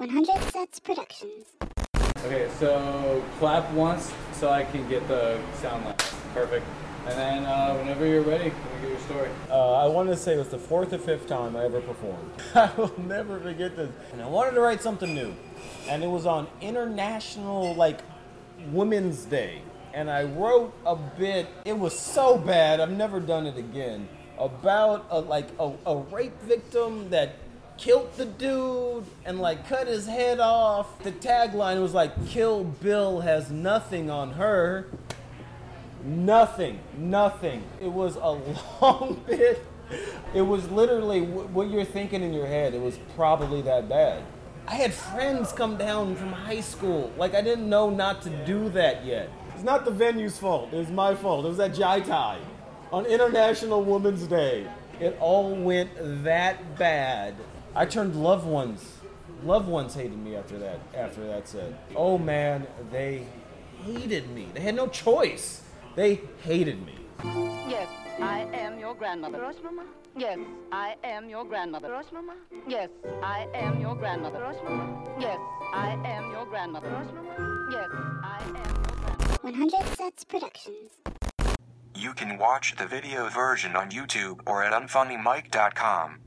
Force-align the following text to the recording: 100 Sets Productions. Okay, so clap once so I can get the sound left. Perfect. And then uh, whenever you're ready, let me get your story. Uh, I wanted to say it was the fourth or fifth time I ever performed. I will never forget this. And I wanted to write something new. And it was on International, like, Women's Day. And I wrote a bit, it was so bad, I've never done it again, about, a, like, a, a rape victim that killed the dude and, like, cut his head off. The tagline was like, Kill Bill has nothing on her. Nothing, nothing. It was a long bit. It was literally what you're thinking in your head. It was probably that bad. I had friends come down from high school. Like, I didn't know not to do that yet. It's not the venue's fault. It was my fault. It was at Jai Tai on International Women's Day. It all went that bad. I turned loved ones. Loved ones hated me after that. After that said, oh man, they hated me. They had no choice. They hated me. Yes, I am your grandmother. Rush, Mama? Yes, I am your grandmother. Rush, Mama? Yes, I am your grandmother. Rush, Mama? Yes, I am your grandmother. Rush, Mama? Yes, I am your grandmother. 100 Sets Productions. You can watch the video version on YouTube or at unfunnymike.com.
100 0.00 0.50
Sets 0.50 0.80
Productions. 0.80 1.44
Okay, 2.24 2.48
so 2.58 3.22
clap 3.38 3.70
once 3.72 4.10
so 4.32 4.48
I 4.48 4.64
can 4.64 4.88
get 4.88 5.06
the 5.08 5.38
sound 5.56 5.84
left. 5.84 6.14
Perfect. 6.32 6.64
And 7.06 7.18
then 7.18 7.44
uh, 7.44 7.74
whenever 7.76 8.06
you're 8.06 8.22
ready, 8.22 8.44
let 8.44 8.54
me 8.54 8.80
get 8.80 8.90
your 8.92 9.00
story. 9.00 9.28
Uh, 9.50 9.74
I 9.74 9.86
wanted 9.88 10.12
to 10.12 10.16
say 10.16 10.36
it 10.36 10.38
was 10.38 10.48
the 10.48 10.56
fourth 10.56 10.94
or 10.94 10.98
fifth 10.98 11.26
time 11.26 11.54
I 11.54 11.66
ever 11.66 11.82
performed. 11.82 12.30
I 12.54 12.72
will 12.78 12.98
never 12.98 13.38
forget 13.40 13.76
this. 13.76 13.90
And 14.12 14.22
I 14.22 14.26
wanted 14.26 14.52
to 14.52 14.62
write 14.62 14.80
something 14.80 15.14
new. 15.14 15.34
And 15.86 16.02
it 16.02 16.08
was 16.08 16.24
on 16.24 16.48
International, 16.62 17.74
like, 17.74 18.00
Women's 18.72 19.26
Day. 19.26 19.60
And 19.92 20.10
I 20.10 20.24
wrote 20.24 20.72
a 20.86 20.96
bit, 20.96 21.46
it 21.66 21.78
was 21.78 21.98
so 21.98 22.38
bad, 22.38 22.80
I've 22.80 22.90
never 22.90 23.20
done 23.20 23.46
it 23.46 23.58
again, 23.58 24.08
about, 24.38 25.06
a, 25.10 25.20
like, 25.20 25.48
a, 25.58 25.70
a 25.84 25.96
rape 25.98 26.40
victim 26.40 27.10
that 27.10 27.34
killed 27.80 28.12
the 28.16 28.26
dude 28.26 29.04
and, 29.24 29.40
like, 29.40 29.66
cut 29.66 29.88
his 29.88 30.06
head 30.06 30.38
off. 30.38 31.02
The 31.02 31.12
tagline 31.12 31.80
was 31.80 31.94
like, 31.94 32.28
Kill 32.28 32.64
Bill 32.64 33.20
has 33.20 33.50
nothing 33.50 34.10
on 34.10 34.32
her. 34.32 34.86
Nothing, 36.04 36.78
nothing. 36.96 37.64
It 37.80 37.90
was 37.90 38.16
a 38.16 38.38
long 38.82 39.22
bit. 39.26 39.66
It 40.34 40.42
was 40.42 40.70
literally 40.70 41.22
what 41.22 41.70
you're 41.70 41.84
thinking 41.84 42.22
in 42.22 42.32
your 42.32 42.46
head. 42.46 42.74
It 42.74 42.80
was 42.80 42.98
probably 43.16 43.62
that 43.62 43.88
bad. 43.88 44.22
I 44.68 44.74
had 44.74 44.92
friends 44.92 45.50
come 45.52 45.76
down 45.76 46.14
from 46.16 46.32
high 46.32 46.60
school. 46.60 47.10
Like, 47.16 47.34
I 47.34 47.40
didn't 47.40 47.68
know 47.68 47.90
not 47.90 48.22
to 48.22 48.30
do 48.44 48.68
that 48.70 49.04
yet. 49.04 49.30
It's 49.54 49.64
not 49.64 49.84
the 49.84 49.90
venue's 49.90 50.38
fault. 50.38 50.72
It 50.72 50.76
was 50.76 50.90
my 50.90 51.14
fault. 51.14 51.44
It 51.44 51.48
was 51.48 51.60
at 51.60 51.74
Jai 51.74 52.00
Tai 52.00 52.38
on 52.92 53.06
International 53.06 53.82
Women's 53.82 54.26
Day. 54.26 54.66
It 55.00 55.16
all 55.18 55.54
went 55.54 55.90
that 56.24 56.78
bad. 56.78 57.34
I 57.74 57.86
turned 57.86 58.16
loved 58.16 58.46
ones. 58.46 58.96
Loved 59.44 59.68
ones 59.68 59.94
hated 59.94 60.18
me 60.18 60.34
after 60.36 60.58
that. 60.58 60.80
After 60.94 61.26
that 61.26 61.46
said, 61.46 61.76
oh 61.94 62.18
man, 62.18 62.66
they 62.90 63.24
hated 63.84 64.28
me. 64.30 64.48
They 64.52 64.60
had 64.60 64.74
no 64.74 64.88
choice. 64.88 65.62
They 65.94 66.20
hated 66.42 66.84
me. 66.84 66.96
Yes, 67.68 67.88
I 68.20 68.40
am 68.52 68.78
your 68.78 68.94
grandmother. 68.94 69.40
Rush, 69.40 69.56
Mama? 69.62 69.84
Yes, 70.16 70.38
I 70.72 70.96
am 71.04 71.28
your 71.28 71.44
grandmother. 71.44 71.90
Rush, 71.90 72.06
Mama? 72.12 72.34
Yes, 72.66 72.90
I 73.22 73.46
am 73.54 73.80
your 73.80 73.94
grandmother. 73.94 74.40
Rush, 74.40 74.56
Mama? 74.64 75.14
Yes, 75.20 75.38
I 75.72 75.98
am 76.04 76.32
your 76.32 76.46
grandmother. 76.46 76.88
Rush, 76.88 77.06
Mama? 77.14 77.68
Yes, 77.70 77.88
I 78.22 78.42
am 78.44 78.54
your 78.54 78.96
grandmother. 78.96 79.38
100 79.42 79.96
Sets 79.96 80.24
Productions. 80.24 80.90
You 81.94 82.12
can 82.14 82.36
watch 82.36 82.76
the 82.76 82.86
video 82.86 83.28
version 83.28 83.76
on 83.76 83.90
YouTube 83.90 84.40
or 84.46 84.64
at 84.64 84.72
unfunnymike.com. 84.72 86.18